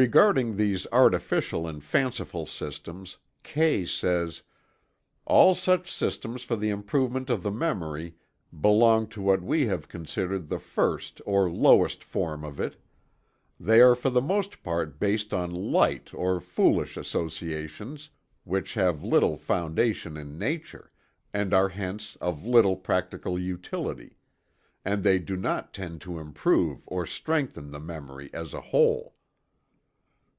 Regarding 0.00 0.56
these 0.56 0.86
artificial 0.90 1.68
and 1.68 1.84
fanciful 1.84 2.46
systems, 2.46 3.18
Kay 3.42 3.84
says: 3.84 4.40
"All 5.26 5.54
such 5.54 5.92
systems 5.92 6.44
for 6.44 6.56
the 6.56 6.70
improvement 6.70 7.28
of 7.28 7.42
the 7.42 7.50
memory 7.50 8.14
belong 8.58 9.06
to 9.08 9.20
what 9.20 9.42
we 9.42 9.66
have 9.66 9.88
considered 9.90 10.48
the 10.48 10.58
first 10.58 11.20
or 11.26 11.50
lowest 11.50 12.02
form 12.02 12.42
of 12.42 12.58
it. 12.58 12.76
They 13.60 13.82
are 13.82 13.94
for 13.94 14.08
the 14.08 14.22
most 14.22 14.62
part 14.62 14.98
based 14.98 15.34
on 15.34 15.50
light 15.50 16.08
or 16.14 16.40
foolish 16.40 16.96
associations 16.96 18.08
which 18.44 18.72
have 18.72 19.04
little 19.04 19.36
foundation 19.36 20.16
in 20.16 20.38
nature, 20.38 20.90
and 21.34 21.52
are 21.52 21.68
hence 21.68 22.16
of 22.18 22.46
little 22.46 22.76
practical 22.76 23.38
utility; 23.38 24.16
and 24.86 25.02
they 25.02 25.18
do 25.18 25.36
not 25.36 25.74
tend 25.74 26.00
to 26.00 26.18
improve 26.18 26.80
or 26.86 27.04
strengthen 27.04 27.72
the 27.72 27.78
memory 27.80 28.30
as 28.32 28.54
a 28.54 28.60
whole." 28.72 29.16